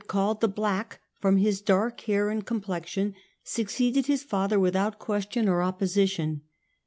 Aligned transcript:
called 0.07 0.41
the" 0.41 0.47
Black" 0.57 0.99
from 1.21 1.37
his 1.37 1.61
dark 1.61 2.01
hair 2.01 2.31
and 2.31 2.43
complexion, 2.43 3.13
succeeded 3.43 4.07
his 4.07 4.23
father 4.23 4.59
without 4.59 4.97
question 4.97 5.47
or 5.47 5.61
opposition. 5.61 6.41